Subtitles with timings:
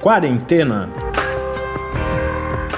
[0.00, 0.88] Quarentena.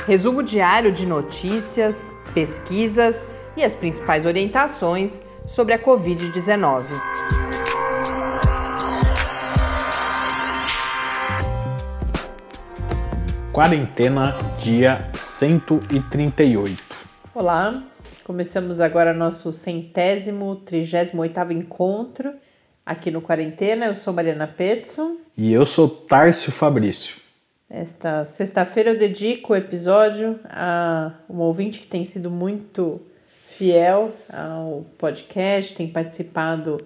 [0.09, 6.85] Resumo diário de notícias, pesquisas e as principais orientações sobre a Covid-19.
[13.53, 16.83] Quarentena, dia 138.
[17.33, 17.81] Olá,
[18.25, 22.35] começamos agora nosso centésimo, trigésimo oitavo encontro
[22.85, 23.87] aqui no Quarentena.
[23.87, 25.17] Eu sou Mariana Petson.
[25.37, 27.17] E eu sou Tárcio Fabrício.
[27.71, 33.01] Esta sexta-feira eu dedico o episódio a um ouvinte que tem sido muito
[33.47, 36.79] fiel ao podcast, tem participado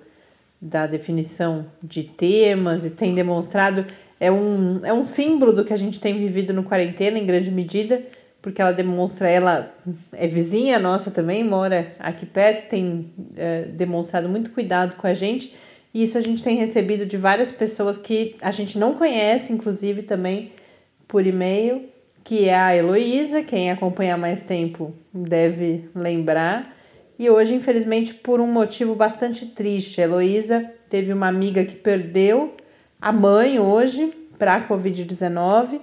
[0.60, 3.84] da definição de temas e tem demonstrado.
[4.20, 7.50] É um, é um símbolo do que a gente tem vivido no quarentena, em grande
[7.50, 8.02] medida,
[8.40, 9.72] porque ela demonstra, ela
[10.12, 15.52] é vizinha nossa também, mora aqui perto, tem é, demonstrado muito cuidado com a gente.
[15.96, 20.02] E isso a gente tem recebido de várias pessoas que a gente não conhece, inclusive
[20.02, 20.52] também
[21.08, 21.88] por e-mail,
[22.22, 26.76] que é a Heloísa, quem acompanha mais tempo deve lembrar.
[27.18, 32.52] E hoje, infelizmente, por um motivo bastante triste, a Heloísa teve uma amiga que perdeu
[33.00, 35.80] a mãe hoje para a Covid-19.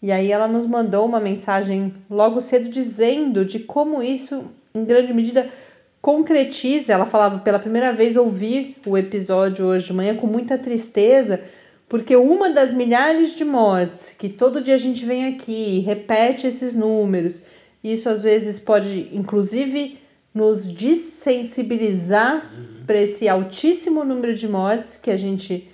[0.00, 5.12] E aí ela nos mandou uma mensagem logo cedo dizendo de como isso, em grande
[5.12, 5.50] medida,
[6.06, 6.92] concretiza.
[6.92, 11.40] Ela falava pela primeira vez ouvir o episódio hoje de manhã com muita tristeza,
[11.88, 16.76] porque uma das milhares de mortes que todo dia a gente vem aqui repete esses
[16.76, 17.42] números,
[17.82, 19.98] isso às vezes pode, inclusive,
[20.32, 22.52] nos desensibilizar
[22.86, 25.68] para esse altíssimo número de mortes que a gente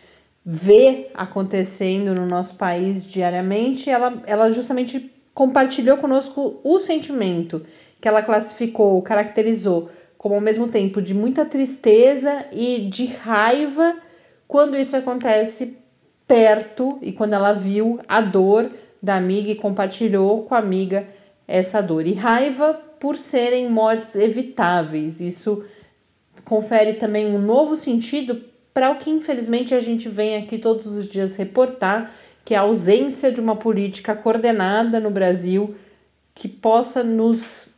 [0.47, 3.91] vê acontecendo no nosso país diariamente.
[3.91, 7.63] Ela, ela justamente compartilhou conosco o sentimento
[8.01, 9.91] que ela classificou, caracterizou
[10.23, 13.97] como ao mesmo tempo de muita tristeza e de raiva
[14.47, 15.79] quando isso acontece
[16.29, 18.71] perto e quando ela viu a dor
[19.03, 21.09] da amiga e compartilhou com a amiga
[21.49, 22.07] essa dor.
[22.07, 25.21] E raiva por serem mortes evitáveis.
[25.21, 25.65] Isso
[26.45, 28.41] confere também um novo sentido
[28.73, 32.13] para o que infelizmente a gente vem aqui todos os dias reportar,
[32.45, 35.75] que é a ausência de uma política coordenada no Brasil
[36.33, 37.72] que possa nos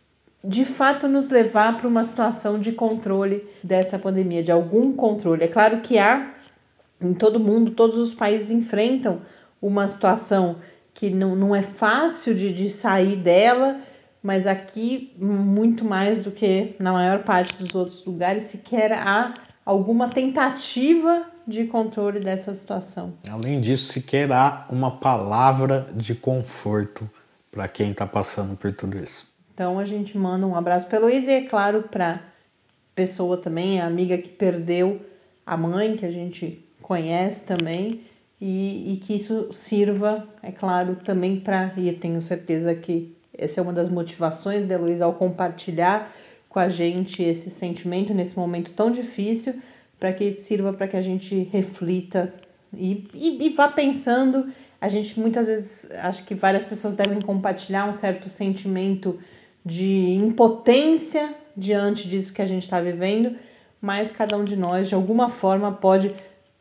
[0.44, 5.44] de fato nos levar para uma situação de controle dessa pandemia, de algum controle.
[5.44, 6.34] É claro que há
[7.00, 9.20] em todo mundo, todos os países enfrentam
[9.60, 10.56] uma situação
[10.92, 13.80] que não, não é fácil de, de sair dela,
[14.22, 19.34] mas aqui, muito mais do que na maior parte dos outros lugares, sequer há
[19.64, 23.14] alguma tentativa de controle dessa situação.
[23.28, 27.10] Além disso, sequer há uma palavra de conforto
[27.50, 29.33] para quem está passando por tudo isso.
[29.54, 32.20] Então a gente manda um abraço para Luiz e, é claro, para
[32.92, 35.00] pessoa também, a amiga que perdeu
[35.46, 38.02] a mãe, que a gente conhece também
[38.40, 43.62] e, e que isso sirva, é claro, também para, e tenho certeza que essa é
[43.62, 46.12] uma das motivações de Luiz ao compartilhar
[46.48, 49.60] com a gente esse sentimento nesse momento tão difícil,
[49.98, 52.32] para que sirva para que a gente reflita
[52.72, 54.46] e, e, e vá pensando.
[54.80, 59.18] A gente muitas vezes acho que várias pessoas devem compartilhar um certo sentimento
[59.64, 63.36] de impotência diante disso que a gente está vivendo,
[63.80, 66.14] mas cada um de nós de alguma forma pode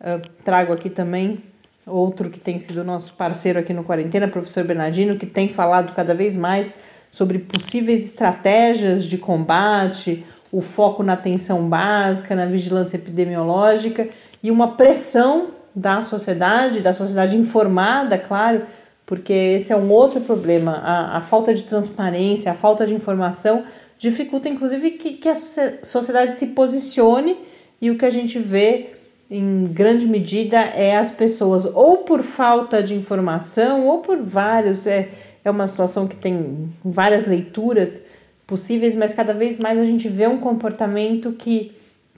[0.03, 1.40] Uh, trago aqui também
[1.88, 6.14] outro que tem sido nosso parceiro aqui no Quarentena, professor Bernardino, que tem falado cada
[6.14, 6.75] vez mais
[7.09, 14.09] sobre possíveis estratégias de combate, o foco na atenção básica, na vigilância epidemiológica
[14.44, 18.64] e uma pressão da sociedade, da sociedade informada, claro,
[19.06, 20.74] porque esse é um outro problema.
[20.84, 23.64] A, a falta de transparência, a falta de informação
[23.97, 27.38] dificulta, inclusive, que, que a sociedade se posicione
[27.81, 28.90] e o que a gente vê
[29.30, 34.86] em grande medida, é as pessoas, ou por falta de informação, ou por vários.
[34.86, 35.09] É,
[35.44, 38.06] é uma situação que tem várias leituras
[38.46, 41.72] possíveis, mas cada vez mais a gente vê um comportamento que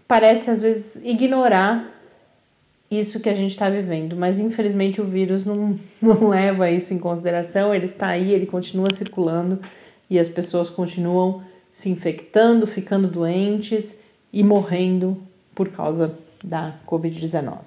[0.07, 1.94] parece às vezes ignorar
[2.99, 4.15] isso que a gente está vivendo.
[4.15, 8.93] Mas infelizmente o vírus não, não leva isso em consideração, ele está aí, ele continua
[8.93, 9.59] circulando
[10.09, 13.99] e as pessoas continuam se infectando, ficando doentes
[14.31, 15.21] e morrendo
[15.53, 17.57] por causa da Covid-19.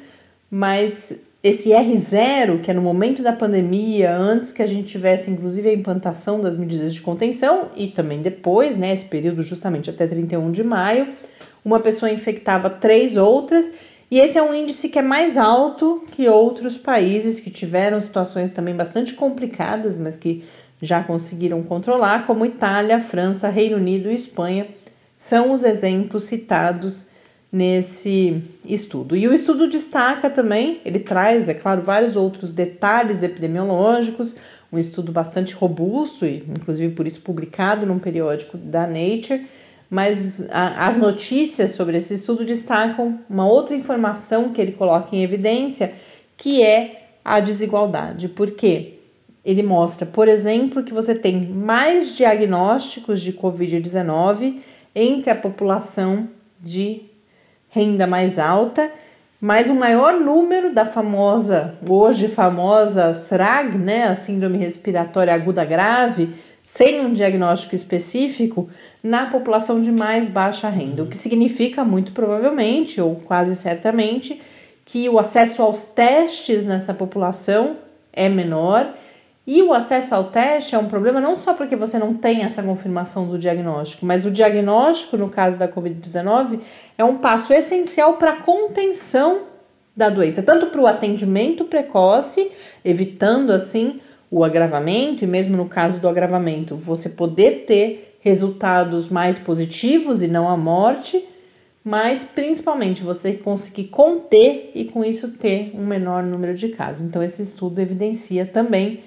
[0.49, 5.69] Mas esse R0, que é no momento da pandemia, antes que a gente tivesse inclusive
[5.69, 10.51] a implantação das medidas de contenção e também depois, né, esse período justamente até 31
[10.51, 11.07] de maio,
[11.63, 13.69] uma pessoa infectava três outras,
[14.09, 18.49] e esse é um índice que é mais alto que outros países que tiveram situações
[18.49, 20.43] também bastante complicadas, mas que
[20.81, 24.67] já conseguiram controlar, como Itália, França, Reino Unido e Espanha,
[25.15, 27.13] são os exemplos citados
[27.55, 29.15] nesse estudo.
[29.15, 34.35] E o estudo destaca também, ele traz, é claro, vários outros detalhes epidemiológicos,
[34.69, 39.47] um estudo bastante robusto e inclusive por isso publicado num periódico da Nature,
[39.89, 45.23] mas a, as notícias sobre esse estudo destacam uma outra informação que ele coloca em
[45.23, 45.93] evidência,
[46.35, 48.27] que é a desigualdade.
[48.27, 48.95] Por quê?
[49.45, 54.57] Ele mostra, por exemplo, que você tem mais diagnósticos de COVID-19
[54.93, 56.27] entre a população
[56.61, 57.14] de
[57.75, 58.89] renda mais alta,
[59.41, 66.29] mas um maior número da famosa, hoje famosa SRAG, né, a síndrome respiratória aguda grave,
[66.63, 68.69] sem um diagnóstico específico,
[69.03, 74.41] na população de mais baixa renda, o que significa muito provavelmente, ou quase certamente,
[74.85, 77.75] que o acesso aos testes nessa população
[78.13, 78.87] é menor
[79.47, 82.63] e o acesso ao teste é um problema não só porque você não tem essa
[82.63, 86.59] confirmação do diagnóstico, mas o diagnóstico, no caso da Covid-19,
[86.97, 89.43] é um passo essencial para a contenção
[89.95, 92.51] da doença, tanto para o atendimento precoce,
[92.83, 93.99] evitando assim
[94.31, 100.27] o agravamento, e mesmo no caso do agravamento, você poder ter resultados mais positivos e
[100.27, 101.23] não a morte,
[101.83, 107.03] mas principalmente você conseguir conter e com isso ter um menor número de casos.
[107.03, 109.01] Então, esse estudo evidencia também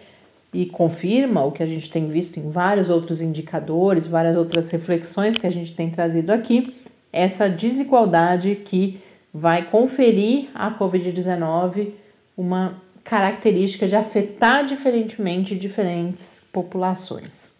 [0.53, 5.37] e confirma o que a gente tem visto em vários outros indicadores, várias outras reflexões
[5.37, 6.75] que a gente tem trazido aqui,
[7.13, 9.01] essa desigualdade que
[9.33, 11.91] vai conferir à Covid-19
[12.37, 17.53] uma característica de afetar diferentemente diferentes populações.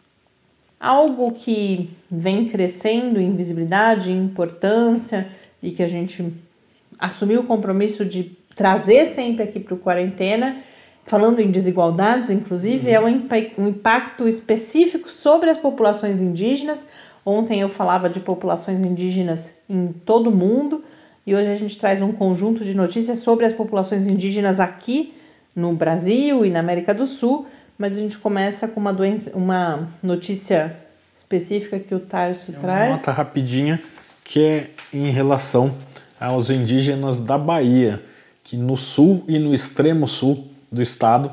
[0.81, 5.29] Algo que vem crescendo em visibilidade, em importância
[5.63, 6.33] e que a gente
[6.99, 10.63] assumiu o compromisso de trazer sempre aqui para o Quarentena
[11.09, 16.89] falando em desigualdades, inclusive, é um, um impacto específico sobre as populações indígenas.
[17.25, 20.85] Ontem eu falava de populações indígenas em todo o mundo
[21.27, 25.15] e hoje a gente traz um conjunto de notícias sobre as populações indígenas aqui
[25.57, 27.47] no Brasil e na América do Sul,
[27.79, 30.77] mas a gente começa com uma doença, uma notícia
[31.17, 32.89] específica que o Tarso é traz.
[32.89, 33.83] Uma nota rapidinha
[34.23, 35.75] que é em relação
[36.21, 38.03] aos indígenas da Bahia,
[38.45, 41.31] que no sul e no extremo sul do estado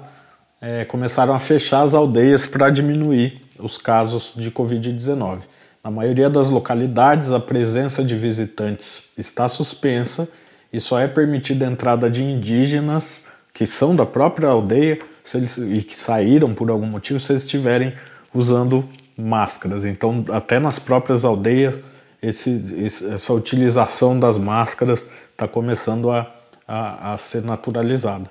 [0.61, 5.39] é, começaram a fechar as aldeias para diminuir os casos de Covid-19.
[5.83, 10.27] Na maioria das localidades, a presença de visitantes está suspensa
[10.73, 13.23] e só é permitida a entrada de indígenas
[13.53, 14.99] que são da própria aldeia
[15.33, 17.93] eles, e que saíram por algum motivo se eles estiverem
[18.33, 18.87] usando
[19.17, 19.85] máscaras.
[19.85, 21.75] Então, até nas próprias aldeias,
[22.21, 26.29] esse, essa utilização das máscaras está começando a,
[26.67, 28.29] a, a ser naturalizada.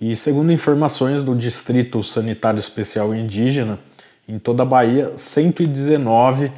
[0.00, 3.78] E segundo informações do Distrito Sanitário Especial Indígena,
[4.26, 6.50] em toda a Bahia, 119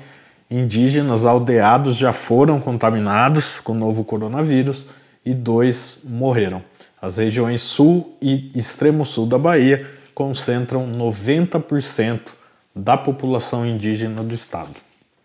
[0.48, 4.86] indígenas aldeados já foram contaminados com o novo coronavírus
[5.24, 6.62] e dois morreram.
[7.00, 12.20] As regiões sul e extremo sul da Bahia concentram 90%
[12.76, 14.76] da população indígena do estado.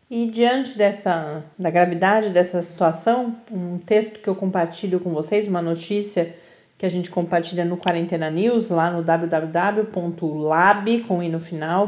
[0.10, 5.62] E diante dessa da gravidade dessa situação, um texto que eu compartilho com vocês, uma
[5.62, 6.34] notícia
[6.78, 11.88] que a gente compartilha no Quarentena News, lá no www.lab, com no final,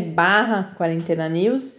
[0.00, 1.76] barra Quarentena News.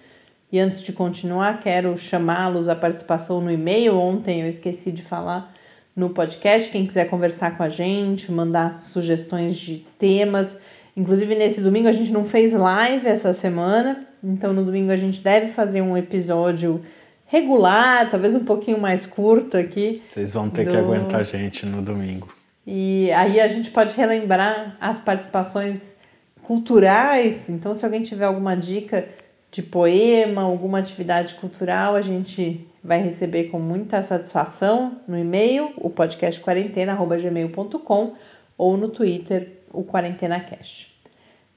[0.52, 3.98] E antes de continuar, quero chamá-los à participação no e-mail.
[3.98, 5.54] Ontem eu esqueci de falar
[5.96, 6.70] no podcast.
[6.70, 10.60] Quem quiser conversar com a gente, mandar sugestões de temas.
[10.96, 15.22] Inclusive, nesse domingo a gente não fez live essa semana, então, no domingo a gente
[15.22, 16.82] deve fazer um episódio
[17.30, 20.02] regular, talvez um pouquinho mais curto aqui.
[20.04, 20.72] Vocês vão ter do...
[20.72, 22.28] que aguentar a gente no domingo.
[22.66, 25.98] E aí a gente pode relembrar as participações
[26.42, 27.48] culturais.
[27.48, 29.08] Então, se alguém tiver alguma dica
[29.52, 35.90] de poema, alguma atividade cultural, a gente vai receber com muita satisfação no e-mail, o
[35.90, 38.14] podcast quarentena@gmail.com
[38.58, 40.99] ou no Twitter, o quarentenacast.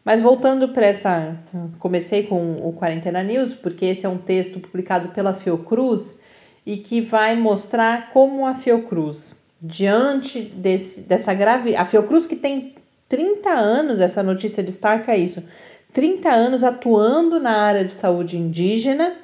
[0.05, 1.37] Mas voltando para essa.
[1.79, 6.23] Comecei com o Quarentena News, porque esse é um texto publicado pela Fiocruz
[6.67, 11.77] e que vai mostrar como a Fiocruz, diante desse, dessa grave.
[11.77, 12.75] A Fiocruz, que tem
[13.09, 15.43] 30 anos, essa notícia destaca isso,
[15.93, 19.15] 30 anos atuando na área de saúde indígena.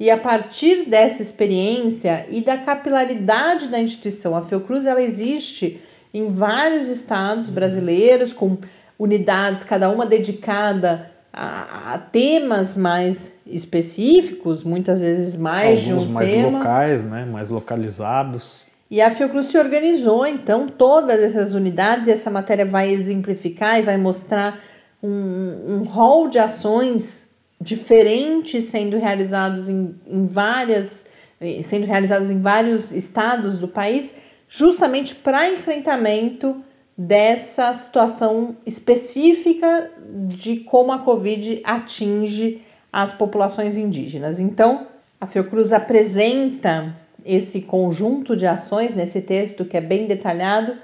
[0.00, 5.80] E a partir dessa experiência e da capilaridade da instituição, a Fiocruz ela existe
[6.12, 8.58] em vários estados brasileiros com
[8.98, 16.12] unidades, cada uma dedicada a, a temas mais específicos, muitas vezes mais Alguns de um
[16.12, 16.58] mais tema.
[16.58, 18.62] locais, né, mais localizados.
[18.90, 23.82] E a Fiocruz se organizou, então, todas essas unidades, e essa matéria vai exemplificar e
[23.82, 24.60] vai mostrar
[25.02, 31.06] um, um rol de ações diferentes sendo realizados em, em várias
[31.40, 34.14] eh, sendo realizadas em vários estados do país,
[34.48, 36.62] justamente para enfrentamento
[36.96, 39.90] dessa situação específica
[40.28, 44.38] de como a Covid atinge as populações indígenas.
[44.38, 44.86] Então,
[45.20, 50.76] a Fiocruz apresenta esse conjunto de ações nesse texto que é bem detalhado,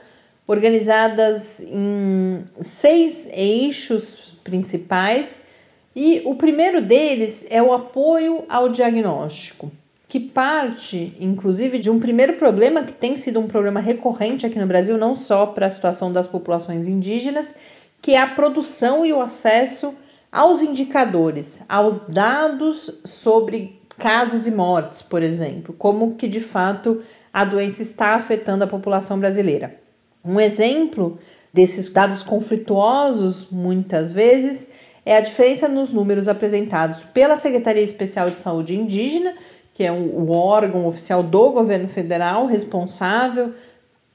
[0.46, 5.42] organizadas em seis eixos principais,
[5.94, 9.70] e o primeiro deles é o apoio ao diagnóstico
[10.10, 14.66] que parte, inclusive, de um primeiro problema que tem sido um problema recorrente aqui no
[14.66, 17.54] Brasil, não só para a situação das populações indígenas,
[18.02, 19.94] que é a produção e o acesso
[20.32, 27.00] aos indicadores, aos dados sobre casos e mortes, por exemplo, como que de fato
[27.32, 29.76] a doença está afetando a população brasileira.
[30.24, 31.20] Um exemplo
[31.52, 34.70] desses dados conflituosos, muitas vezes,
[35.06, 39.34] é a diferença nos números apresentados pela Secretaria Especial de Saúde Indígena
[39.80, 43.54] que é o órgão oficial do governo federal responsável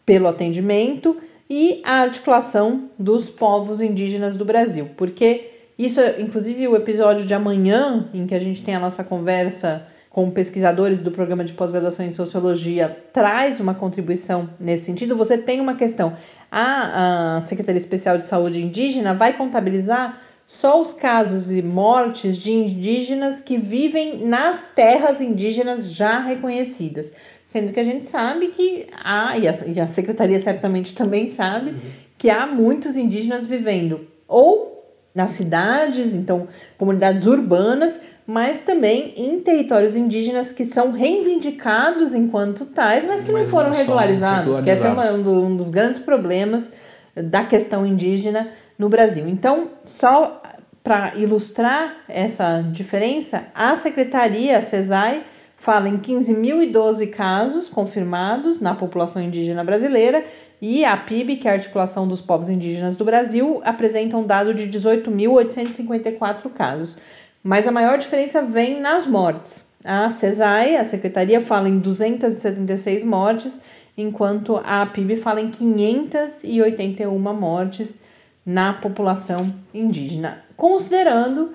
[0.06, 1.18] pelo atendimento,
[1.50, 8.08] e a articulação dos povos indígenas do Brasil, porque isso, inclusive, o episódio de amanhã,
[8.14, 12.12] em que a gente tem a nossa conversa com pesquisadores do programa de pós-graduação em
[12.12, 15.18] sociologia, traz uma contribuição nesse sentido.
[15.18, 16.16] Você tem uma questão:
[16.52, 22.52] a, a Secretaria Especial de Saúde Indígena vai contabilizar só os casos e mortes de
[22.52, 27.14] indígenas que vivem nas terras indígenas já reconhecidas.
[27.46, 31.72] Sendo que a gente sabe que há, e a, e a secretaria certamente também sabe,
[31.72, 31.80] uhum.
[32.18, 34.76] que há muitos indígenas vivendo ou
[35.16, 36.48] nas cidades, então
[36.78, 43.44] comunidades urbanas, mas também em territórios indígenas que são reivindicados enquanto tais, mas que mas
[43.44, 46.70] não foram regularizados, regularizados, que esse é uma, um dos grandes problemas
[47.16, 49.28] da questão indígena no Brasil.
[49.28, 50.42] Então, só
[50.84, 55.24] para ilustrar essa diferença, a secretaria, a CESAI,
[55.58, 60.24] fala em 15.012 casos confirmados na população indígena brasileira
[60.62, 64.54] e a PIB, que é a Articulação dos Povos Indígenas do Brasil, apresenta um dado
[64.54, 66.98] de 18.854 casos.
[67.44, 69.70] Mas a maior diferença vem nas mortes.
[69.84, 73.62] A CESAI, a secretaria, fala em 276 mortes,
[73.98, 78.05] enquanto a PIB fala em 581 mortes
[78.46, 81.54] na população indígena, considerando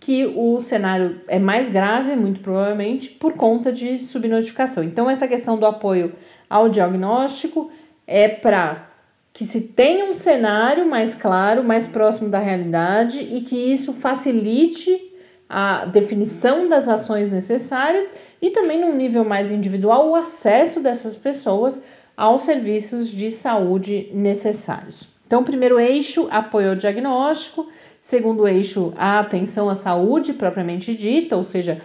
[0.00, 4.84] que o cenário é mais grave, muito provavelmente, por conta de subnotificação.
[4.84, 6.12] Então, essa questão do apoio
[6.50, 7.70] ao diagnóstico
[8.06, 8.90] é para
[9.32, 15.12] que se tenha um cenário mais claro, mais próximo da realidade e que isso facilite
[15.48, 18.12] a definição das ações necessárias
[18.42, 21.82] e também, num nível mais individual, o acesso dessas pessoas
[22.16, 25.13] aos serviços de saúde necessários.
[25.26, 27.68] Então, primeiro eixo, apoio ao diagnóstico.
[28.00, 31.80] Segundo eixo, a atenção à saúde propriamente dita, ou seja,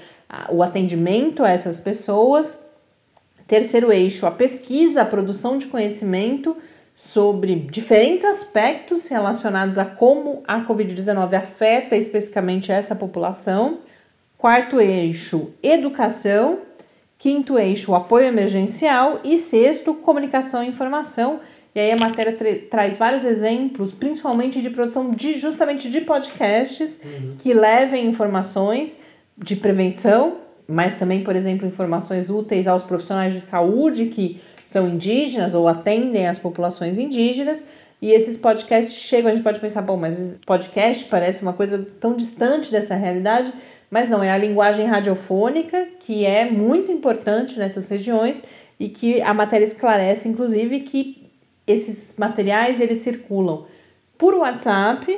[0.49, 2.59] o atendimento a essas pessoas.
[3.47, 6.55] Terceiro eixo, a pesquisa, a produção de conhecimento
[6.93, 13.79] sobre diferentes aspectos relacionados a como a Covid-19 afeta especificamente essa população.
[14.37, 16.59] Quarto eixo, educação.
[17.17, 19.21] Quinto eixo, apoio emergencial.
[19.23, 21.39] E sexto, comunicação e informação.
[21.73, 26.99] E aí a matéria tra traz vários exemplos, principalmente de produção de justamente de podcasts
[27.03, 27.35] uhum.
[27.37, 28.99] que levem informações
[29.37, 35.53] de prevenção, mas também, por exemplo, informações úteis aos profissionais de saúde que são indígenas
[35.53, 37.63] ou atendem as populações indígenas.
[38.01, 42.15] E esses podcasts chegam, a gente pode pensar, bom, mas podcast parece uma coisa tão
[42.15, 43.51] distante dessa realidade,
[43.91, 48.43] mas não, é a linguagem radiofônica que é muito importante nessas regiões
[48.79, 51.18] e que a matéria esclarece, inclusive, que
[51.71, 53.65] esses materiais eles circulam
[54.17, 55.17] por WhatsApp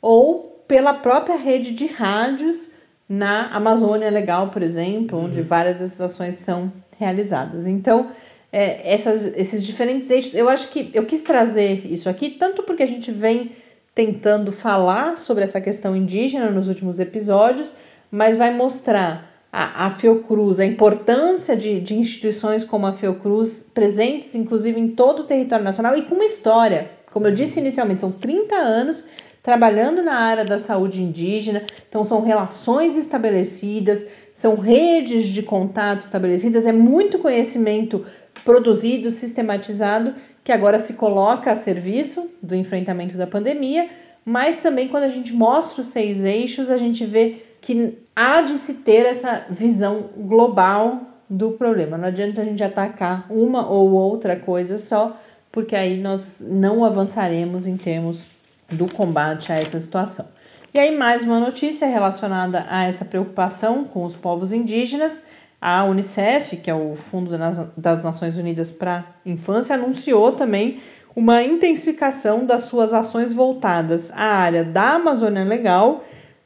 [0.00, 2.70] ou pela própria rede de rádios
[3.08, 5.46] na Amazônia Legal, por exemplo, onde uhum.
[5.46, 7.66] várias dessas ações são realizadas.
[7.66, 8.10] Então,
[8.52, 12.82] é, essas, esses diferentes eixos, eu acho que eu quis trazer isso aqui, tanto porque
[12.82, 13.52] a gente vem
[13.94, 17.74] tentando falar sobre essa questão indígena nos últimos episódios,
[18.10, 24.34] mas vai mostrar a, a Fiocruz, a importância de, de instituições como a Fiocruz, presentes
[24.34, 26.90] inclusive em todo o território nacional e com uma história.
[27.12, 29.04] Como eu disse inicialmente, são 30 anos
[29.42, 36.64] trabalhando na área da saúde indígena, então são relações estabelecidas, são redes de contato estabelecidas,
[36.64, 38.06] é muito conhecimento
[38.44, 43.88] produzido, sistematizado, que agora se coloca a serviço do enfrentamento da pandemia,
[44.24, 48.58] mas também quando a gente mostra os seis eixos, a gente vê que há de
[48.58, 51.00] se ter essa visão global
[51.30, 51.96] do problema.
[51.96, 55.16] Não adianta a gente atacar uma ou outra coisa só,
[55.50, 58.26] porque aí nós não avançaremos em termos
[58.70, 60.26] do combate a essa situação.
[60.74, 65.24] E aí, mais uma notícia relacionada a essa preocupação com os povos indígenas.
[65.60, 67.30] A Unicef, que é o Fundo
[67.76, 70.80] das Nações Unidas para a Infância, anunciou também
[71.14, 76.02] uma intensificação das suas ações voltadas à área da Amazônia Legal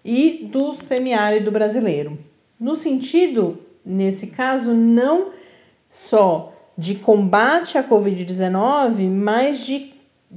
[0.07, 2.17] e do semiárido brasileiro.
[2.59, 5.33] No sentido, nesse caso, não
[5.91, 9.93] só de combate à Covid-19, mas de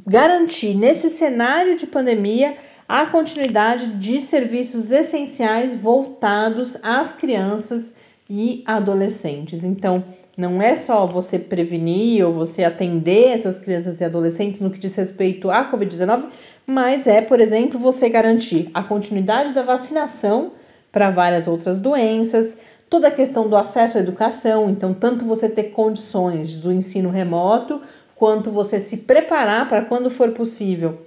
[0.07, 7.95] garantir, nesse cenário de pandemia, a continuidade de serviços essenciais voltados às crianças
[8.27, 9.63] e adolescentes.
[9.63, 10.03] Então,
[10.35, 14.95] não é só você prevenir ou você atender essas crianças e adolescentes no que diz
[14.95, 16.27] respeito à Covid-19,
[16.69, 20.51] mas é, por exemplo, você garantir a continuidade da vacinação
[20.91, 22.57] para várias outras doenças,
[22.89, 27.81] toda a questão do acesso à educação, então, tanto você ter condições do ensino remoto
[28.15, 30.99] quanto você se preparar para quando for possível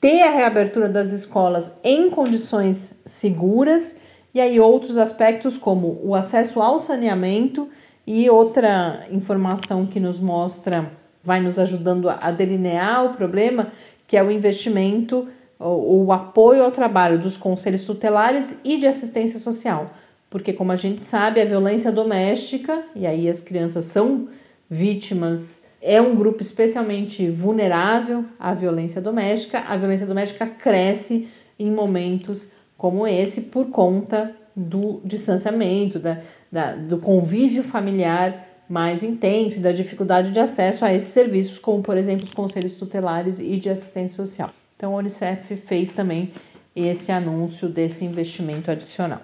[0.00, 3.96] ter a reabertura das escolas em condições seguras
[4.32, 7.68] e aí outros aspectos como o acesso ao saneamento
[8.06, 13.72] e outra informação que nos mostra vai nos ajudando a delinear o problema,
[14.08, 15.28] que é o investimento
[15.60, 19.92] o, o apoio ao trabalho dos conselhos tutelares e de assistência social.
[20.30, 24.28] Porque, como a gente sabe, a violência doméstica, e aí as crianças são
[24.68, 29.60] vítimas é um grupo especialmente vulnerável à violência doméstica.
[29.60, 36.18] A violência doméstica cresce em momentos como esse por conta do distanciamento, da,
[36.50, 41.82] da, do convívio familiar mais intenso e da dificuldade de acesso a esses serviços, como
[41.82, 44.50] por exemplo os conselhos tutelares e de assistência social.
[44.76, 46.30] Então a Unicef fez também
[46.76, 49.20] esse anúncio desse investimento adicional.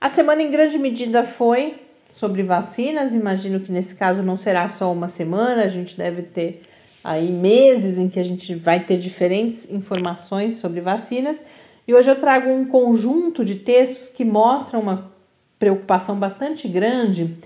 [0.00, 1.74] A semana em grande medida foi
[2.08, 3.14] sobre vacinas.
[3.14, 6.62] Imagino que nesse caso não será só uma semana, a gente deve ter
[7.04, 11.44] aí meses em que a gente vai ter diferentes informações sobre vacinas.
[11.86, 15.12] E hoje eu trago um conjunto de textos que mostram uma
[15.58, 17.36] preocupação bastante grande.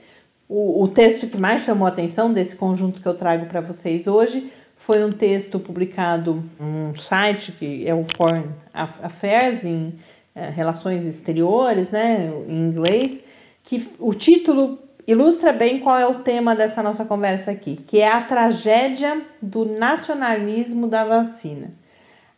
[0.53, 4.09] O, o texto que mais chamou a atenção desse conjunto que eu trago para vocês
[4.09, 9.95] hoje foi um texto publicado num site que é o Foreign Affairs, em
[10.35, 13.23] é, Relações Exteriores, né, em inglês,
[13.63, 18.11] que o título ilustra bem qual é o tema dessa nossa conversa aqui, que é
[18.11, 21.71] a tragédia do nacionalismo da vacina.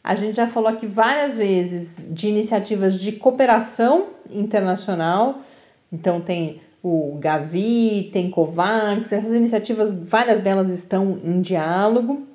[0.05, 5.39] A gente já falou aqui várias vezes de iniciativas de cooperação internacional,
[5.91, 12.27] então tem o Gavi, tem Covax, essas iniciativas, várias delas estão em diálogo,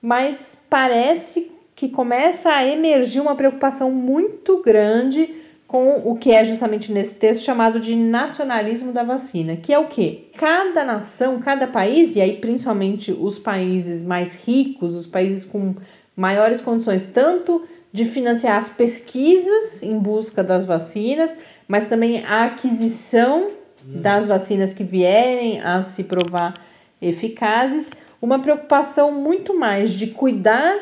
[0.00, 5.28] mas parece que começa a emergir uma preocupação muito grande
[5.66, 9.88] com o que é justamente nesse texto chamado de nacionalismo da vacina, que é o
[9.88, 10.28] que?
[10.36, 15.74] Cada nação, cada país, e aí principalmente os países mais ricos, os países com
[16.14, 23.48] maiores condições, tanto de financiar as pesquisas em busca das vacinas, mas também a aquisição
[23.84, 26.54] das vacinas que vierem a se provar
[27.00, 27.90] eficazes.
[28.20, 30.78] uma preocupação muito mais de cuidar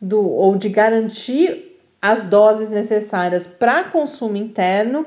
[0.00, 5.04] do ou de garantir as doses necessárias para consumo interno,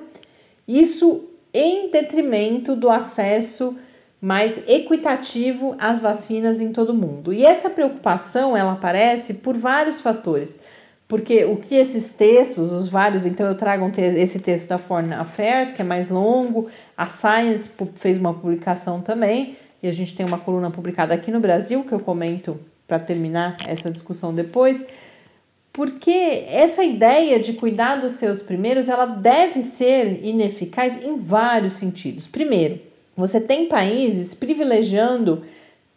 [0.68, 3.78] isso em detrimento do acesso
[4.20, 7.32] mais equitativo às vacinas em todo o mundo.
[7.32, 10.60] E essa preocupação ela aparece por vários fatores.
[11.08, 14.78] Porque o que esses textos, os vários, então eu trago um te esse texto da
[14.78, 16.68] Foreign Affairs, que é mais longo,
[16.98, 21.40] a Science fez uma publicação também, e a gente tem uma coluna publicada aqui no
[21.40, 24.86] Brasil, que eu comento para terminar essa discussão depois,
[25.72, 32.28] porque essa ideia de cuidar dos seus primeiros, ela deve ser ineficaz em vários sentidos.
[32.28, 32.82] Primeiro,
[33.16, 35.44] você tem países privilegiando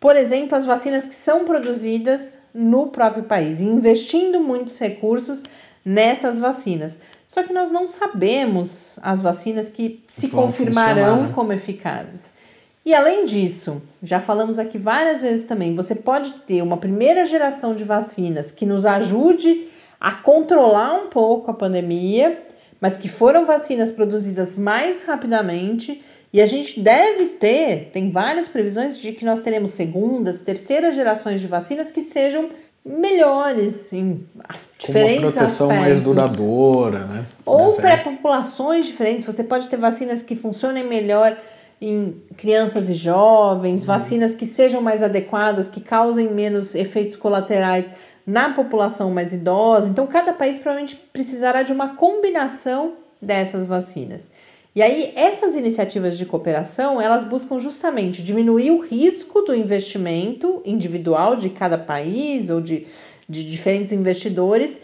[0.01, 5.45] por exemplo, as vacinas que são produzidas no próprio país, investindo muitos recursos
[5.85, 6.99] nessas vacinas.
[7.29, 11.33] Só que nós não sabemos as vacinas que se Vão confirmarão né?
[11.35, 12.33] como eficazes.
[12.85, 17.75] E além disso, já falamos aqui várias vezes também, você pode ter uma primeira geração
[17.75, 19.69] de vacinas que nos ajude
[20.01, 22.43] a controlar um pouco a pandemia,
[22.81, 28.97] mas que foram vacinas produzidas mais rapidamente e a gente deve ter, tem várias previsões
[28.97, 32.51] de que nós teremos segundas, terceiras gerações de vacinas que sejam
[32.85, 34.25] melhores em
[34.79, 35.93] diferentes uma proteção aspectos.
[35.93, 37.27] mais duradoura, né?
[37.45, 39.27] Ou para populações diferentes.
[39.27, 41.37] Você pode ter vacinas que funcionem melhor
[41.81, 43.87] em crianças e jovens, uhum.
[43.87, 47.91] vacinas que sejam mais adequadas, que causem menos efeitos colaterais
[48.27, 49.89] na população mais idosa.
[49.89, 54.31] Então, cada país provavelmente precisará de uma combinação dessas vacinas.
[54.75, 61.35] E aí essas iniciativas de cooperação, elas buscam justamente diminuir o risco do investimento individual
[61.35, 62.87] de cada país ou de,
[63.29, 64.83] de diferentes investidores.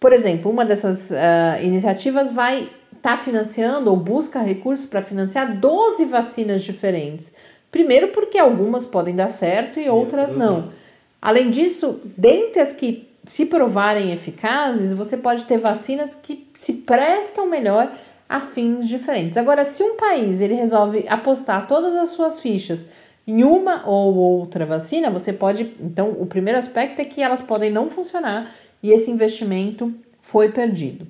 [0.00, 2.62] Por exemplo, uma dessas uh, iniciativas vai
[2.96, 7.32] estar tá financiando ou busca recursos para financiar 12 vacinas diferentes.
[7.70, 10.72] Primeiro porque algumas podem dar certo e outras não.
[11.22, 17.48] Além disso, dentre as que se provarem eficazes, você pode ter vacinas que se prestam
[17.48, 17.92] melhor
[18.30, 19.36] a fins diferentes.
[19.36, 22.88] Agora, se um país ele resolve apostar todas as suas fichas
[23.26, 25.74] em uma ou outra vacina, você pode.
[25.80, 31.08] Então, o primeiro aspecto é que elas podem não funcionar e esse investimento foi perdido.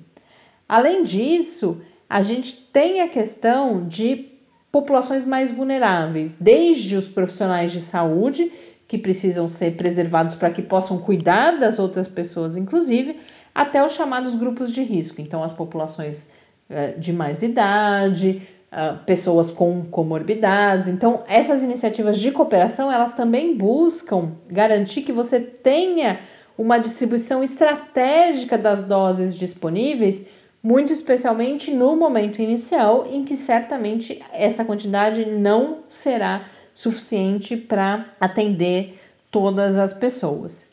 [0.67, 1.79] Além disso,
[2.09, 4.29] a gente tem a questão de
[4.71, 8.51] populações mais vulneráveis, desde os profissionais de saúde,
[8.87, 13.17] que precisam ser preservados para que possam cuidar das outras pessoas, inclusive,
[13.53, 15.21] até os chamados grupos de risco.
[15.21, 16.29] Então, as populações
[16.97, 20.87] de mais idade, é, pessoas com comorbidades.
[20.87, 26.19] Então, essas iniciativas de cooperação, elas também buscam garantir que você tenha
[26.57, 30.25] uma distribuição estratégica das doses disponíveis,
[30.63, 38.97] muito especialmente no momento inicial, em que certamente essa quantidade não será suficiente para atender
[39.29, 40.67] todas as pessoas.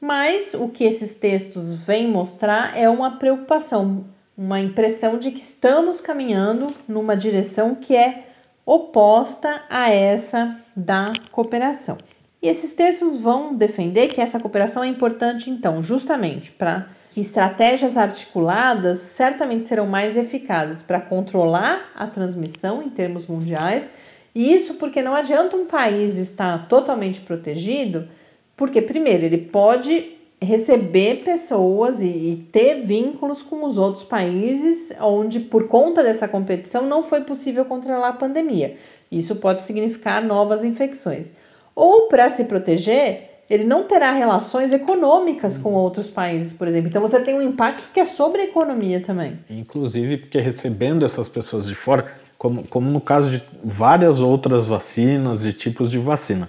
[0.00, 6.00] Mas o que esses textos vêm mostrar é uma preocupação uma impressão de que estamos
[6.00, 8.28] caminhando numa direção que é
[8.66, 11.98] oposta a essa da cooperação.
[12.42, 17.96] E esses textos vão defender que essa cooperação é importante, então, justamente para que estratégias
[17.96, 23.92] articuladas certamente serão mais eficazes para controlar a transmissão em termos mundiais.
[24.34, 28.08] E isso porque não adianta um país estar totalmente protegido,
[28.56, 35.40] porque, primeiro, ele pode receber pessoas e, e, ter vínculos com os outros países onde,
[35.40, 38.76] por conta dessa competição, não foi possível controlar a pandemia.
[39.10, 41.34] Isso pode significar novas infecções.
[41.74, 46.88] Ou, para se proteger, ele não terá relações econômicas com outros países, por exemplo.
[46.88, 49.38] Então, você tem um impacto que é sobre a economia também.
[49.50, 52.06] Inclusive, porque recebendo essas pessoas de fora,
[52.38, 56.48] como, como no caso de várias outras vacinas e tipos de vacina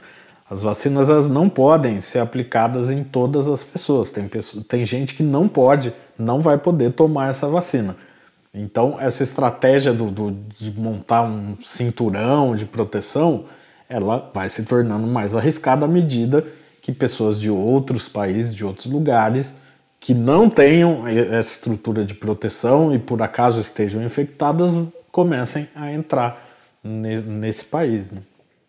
[0.49, 4.11] as vacinas elas não podem ser aplicadas em todas as pessoas.
[4.11, 7.95] Tem, pessoas, tem gente que não pode, não vai poder tomar essa vacina.
[8.53, 13.45] Então, essa estratégia do, do, de montar um cinturão de proteção,
[13.89, 16.45] ela vai se tornando mais arriscada à medida
[16.81, 19.55] que pessoas de outros países, de outros lugares,
[19.99, 24.71] que não tenham essa estrutura de proteção e por acaso estejam infectadas,
[25.11, 26.47] comecem a entrar
[26.83, 28.11] nesse país.
[28.11, 28.21] Né?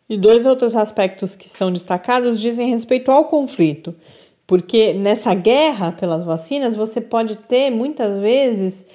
[0.09, 3.95] E dois outros aspectos que são destacados dizem respeito ao conflito,
[4.47, 8.87] porque nessa guerra pelas vacinas você pode ter muitas vezes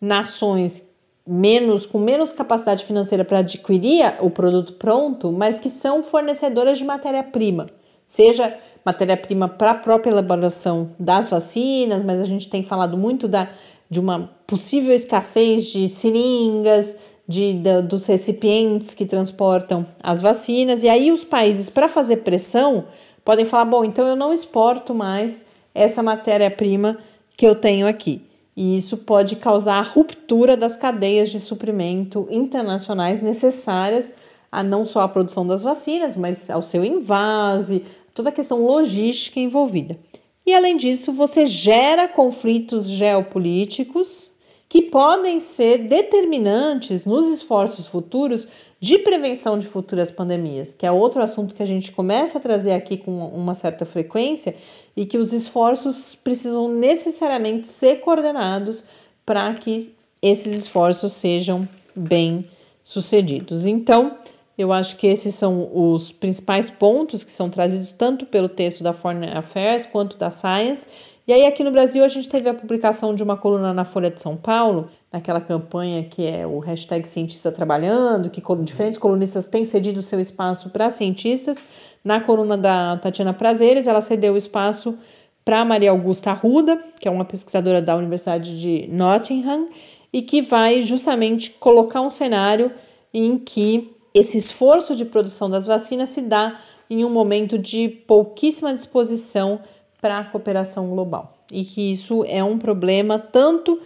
[0.00, 0.88] nações
[1.26, 6.84] menos com menos capacidade financeira para adquirir o produto pronto, mas que são fornecedoras de
[6.84, 7.68] matéria-prima,
[8.06, 13.50] seja matéria-prima para a própria elaboração das vacinas, mas a gente tem falado muito da,
[13.88, 16.96] de uma possível escassez de seringas,
[17.30, 22.86] de, dos recipientes que transportam as vacinas, e aí os países, para fazer pressão,
[23.24, 26.98] podem falar: bom, então eu não exporto mais essa matéria-prima
[27.36, 28.22] que eu tenho aqui.
[28.56, 34.12] E isso pode causar a ruptura das cadeias de suprimento internacionais necessárias
[34.50, 39.38] a não só a produção das vacinas, mas ao seu invase, toda a questão logística
[39.38, 39.96] envolvida.
[40.44, 44.32] E além disso, você gera conflitos geopolíticos
[44.70, 48.46] que podem ser determinantes nos esforços futuros
[48.78, 52.72] de prevenção de futuras pandemias, que é outro assunto que a gente começa a trazer
[52.72, 54.54] aqui com uma certa frequência
[54.96, 58.84] e que os esforços precisam necessariamente ser coordenados
[59.26, 62.48] para que esses esforços sejam bem
[62.80, 63.66] sucedidos.
[63.66, 64.16] Então,
[64.56, 68.92] eu acho que esses são os principais pontos que são trazidos tanto pelo texto da
[68.92, 70.86] Foreign Affairs quanto da Science.
[71.30, 74.10] E aí, aqui no Brasil, a gente teve a publicação de uma coluna na Folha
[74.10, 79.64] de São Paulo, naquela campanha que é o hashtag Cientista Trabalhando, que diferentes colunistas têm
[79.64, 81.62] cedido seu espaço para cientistas.
[82.02, 84.98] Na coluna da Tatiana Prazeres, ela cedeu o espaço
[85.44, 89.68] para Maria Augusta Arruda, que é uma pesquisadora da Universidade de Nottingham,
[90.12, 92.72] e que vai justamente colocar um cenário
[93.14, 96.58] em que esse esforço de produção das vacinas se dá
[96.90, 99.60] em um momento de pouquíssima disposição
[100.00, 101.38] para a cooperação global.
[101.50, 103.80] E que isso é um problema tanto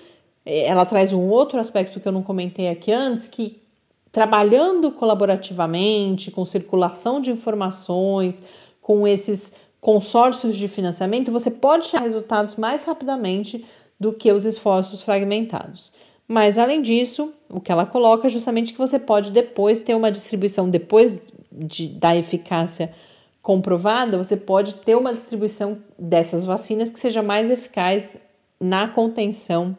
[0.45, 3.61] eh, ela traz um outro aspecto que eu não comentei aqui antes, que
[4.13, 8.43] trabalhando colaborativamente, com circulação de informações,
[8.81, 13.65] com esses consórcios de financiamento, você pode ter resultados mais rapidamente
[13.99, 15.93] do que os esforços fragmentados.
[16.27, 20.11] Mas além disso, o que ela coloca é justamente que você pode depois ter uma
[20.11, 21.21] distribuição, depois
[21.53, 22.93] de, da eficácia
[23.45, 28.17] comprovada, você pode ter uma distribuição dessas vacinas que seja mais eficaz
[28.59, 29.77] na contenção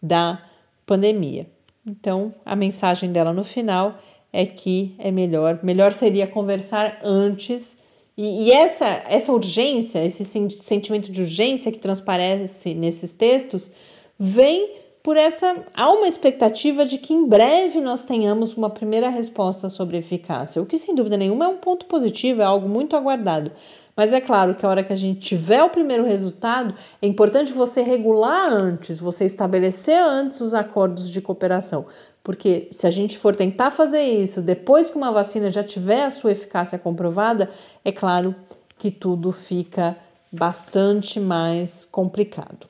[0.00, 0.40] da
[0.86, 1.48] pandemia.
[1.84, 3.98] Então, a mensagem dela no final
[4.32, 7.78] é que é melhor, melhor seria conversar antes.
[8.16, 13.72] E, e essa, essa urgência, esse sentimento de urgência que transparece nesses textos,
[14.16, 14.70] vem
[15.02, 19.96] por essa há uma expectativa de que em breve nós tenhamos uma primeira resposta sobre
[19.96, 23.50] eficácia, o que sem dúvida nenhuma é um ponto positivo, é algo muito aguardado.
[23.96, 27.52] Mas é claro que a hora que a gente tiver o primeiro resultado, é importante
[27.52, 31.86] você regular antes, você estabelecer antes os acordos de cooperação.
[32.22, 36.10] Porque se a gente for tentar fazer isso depois que uma vacina já tiver a
[36.10, 37.50] sua eficácia comprovada,
[37.84, 38.34] é claro
[38.78, 39.96] que tudo fica
[40.32, 42.66] bastante mais complicado.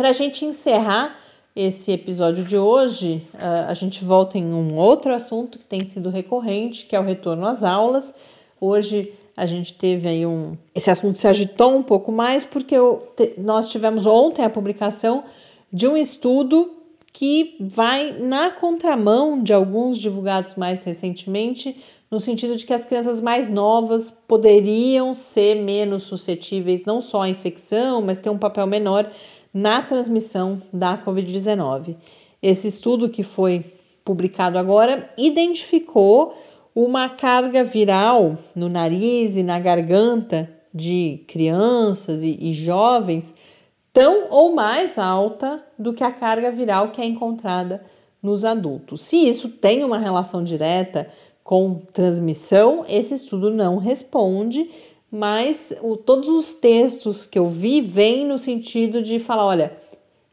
[0.00, 1.14] Para a gente encerrar
[1.54, 3.22] esse episódio de hoje,
[3.68, 7.46] a gente volta em um outro assunto que tem sido recorrente, que é o retorno
[7.46, 8.14] às aulas.
[8.58, 10.56] Hoje a gente teve aí um.
[10.74, 15.22] Esse assunto se agitou um pouco mais porque eu, nós tivemos ontem a publicação
[15.70, 16.70] de um estudo
[17.12, 21.76] que vai na contramão de alguns divulgados mais recentemente,
[22.10, 27.28] no sentido de que as crianças mais novas poderiam ser menos suscetíveis não só à
[27.28, 29.06] infecção, mas ter um papel menor
[29.52, 31.96] na transmissão da Covid-19.
[32.42, 33.64] Esse estudo que foi
[34.04, 36.34] publicado agora identificou
[36.74, 43.34] uma carga viral no nariz e na garganta de crianças e, e jovens
[43.92, 47.82] tão ou mais alta do que a carga viral que é encontrada
[48.22, 49.02] nos adultos.
[49.02, 51.08] Se isso tem uma relação direta
[51.42, 54.70] com transmissão, esse estudo não responde,
[55.10, 59.72] mas o, todos os textos que eu vi vêm no sentido de falar: olha,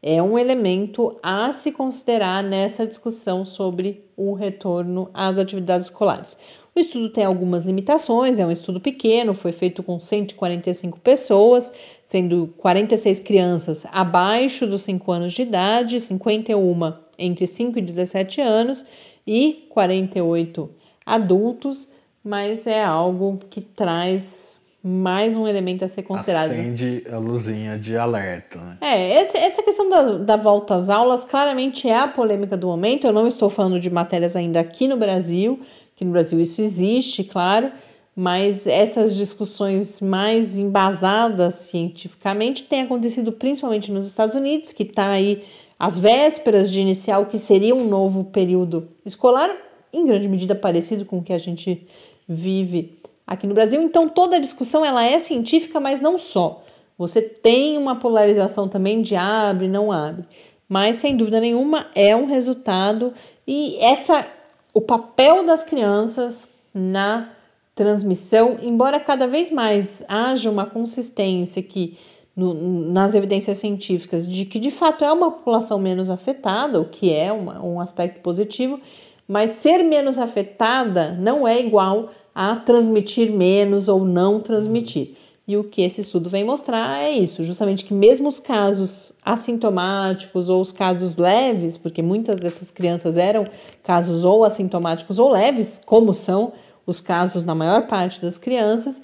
[0.02, 6.36] é um elemento a se considerar nessa discussão sobre o retorno às atividades escolares.
[6.74, 11.72] O estudo tem algumas limitações, é um estudo pequeno, foi feito com 145 pessoas,
[12.04, 18.86] sendo 46 crianças abaixo dos 5 anos de idade, 51 entre 5 e 17 anos
[19.26, 20.70] e 48
[21.04, 21.90] adultos,
[22.22, 26.52] mas é algo que traz mais um elemento a ser considerado.
[26.52, 28.58] Acende a luzinha de alerta.
[28.58, 28.76] Né?
[28.80, 33.06] É, essa, essa questão da, da volta às aulas claramente é a polêmica do momento.
[33.06, 35.58] Eu não estou falando de matérias ainda aqui no Brasil,
[35.96, 37.72] que no Brasil isso existe, claro,
[38.14, 45.42] mas essas discussões mais embasadas cientificamente têm acontecido principalmente nos Estados Unidos, que está aí
[45.78, 49.50] às vésperas de iniciar o que seria um novo período escolar,
[49.92, 51.86] em grande medida parecido com o que a gente
[52.28, 53.82] vive aqui no Brasil.
[53.82, 56.64] Então toda a discussão ela é científica, mas não só.
[56.96, 60.24] Você tem uma polarização também de abre, não abre.
[60.66, 63.12] Mas sem dúvida nenhuma é um resultado
[63.46, 64.26] e essa
[64.74, 67.30] o papel das crianças na
[67.74, 71.96] transmissão, embora cada vez mais haja uma consistência que
[72.36, 72.54] no,
[72.92, 77.32] nas evidências científicas de que de fato é uma população menos afetada, o que é
[77.32, 78.80] uma, um aspecto positivo,
[79.26, 85.16] mas ser menos afetada não é igual a transmitir menos ou não transmitir.
[85.44, 90.48] E o que esse estudo vem mostrar é isso, justamente que mesmo os casos assintomáticos
[90.48, 93.44] ou os casos leves, porque muitas dessas crianças eram
[93.82, 96.52] casos ou assintomáticos ou leves, como são
[96.86, 99.02] os casos na maior parte das crianças,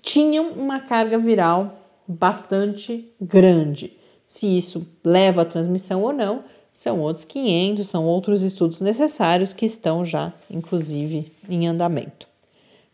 [0.00, 1.70] tinham uma carga viral
[2.08, 3.92] bastante grande.
[4.24, 9.66] Se isso leva à transmissão ou não, são outros 500, são outros estudos necessários que
[9.66, 12.29] estão já, inclusive, em andamento.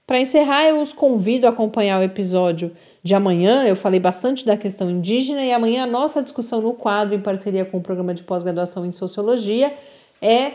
[0.06, 2.70] Para encerrar, eu os convido a acompanhar o episódio
[3.02, 3.64] de amanhã.
[3.64, 7.64] Eu falei bastante da questão indígena e amanhã a nossa discussão no quadro, em parceria
[7.64, 9.74] com o programa de pós-graduação em sociologia,
[10.22, 10.52] é,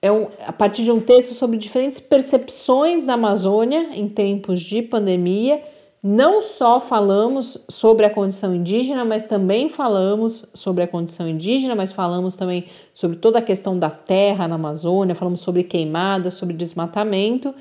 [0.00, 4.80] é um, a partir de um texto sobre diferentes percepções da Amazônia em tempos de
[4.80, 5.62] pandemia.
[6.02, 11.92] Não só falamos sobre a condição indígena, mas também falamos sobre a condição indígena, mas
[11.92, 12.64] falamos também
[12.94, 17.54] sobre toda a questão da terra na Amazônia, falamos sobre queimada, sobre desmatamento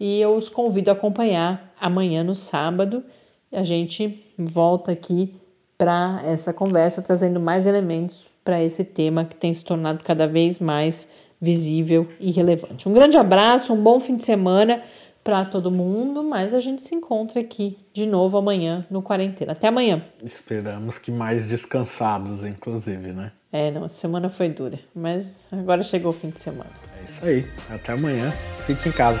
[0.00, 3.04] e eu os convido a acompanhar amanhã no sábado.
[3.52, 5.34] A gente volta aqui
[5.76, 10.58] para essa conversa trazendo mais elementos para esse tema que tem se tornado cada vez
[10.58, 11.10] mais
[11.40, 12.88] visível e relevante.
[12.88, 14.82] Um grande abraço, um bom fim de semana
[15.22, 19.52] para todo mundo, mas a gente se encontra aqui de novo amanhã no Quarentena.
[19.52, 20.00] Até amanhã.
[20.22, 23.32] Esperamos que mais descansados, inclusive, né?
[23.52, 26.70] É, não, a semana foi dura, mas agora chegou o fim de semana.
[26.98, 27.46] É isso aí.
[27.68, 28.32] Até amanhã.
[28.66, 29.20] Fique em casa.